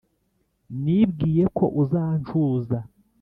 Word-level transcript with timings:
nibwiye 0.83 1.43
ko 1.57 1.65
uzancuza 1.81 2.77